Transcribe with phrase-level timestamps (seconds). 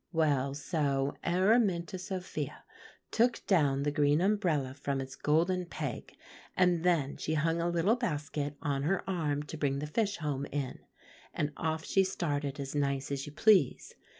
[0.11, 2.63] "Well, so Araminta Sophia
[3.11, 6.17] took down the green umbrella from its golden peg,
[6.57, 10.47] and then she hung a little basket on her arm to bring the fish home
[10.47, 10.79] in,
[11.35, 13.93] and off she started, as nice as you please.